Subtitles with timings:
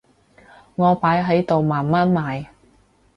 [0.77, 2.47] 我擺喺度慢慢賣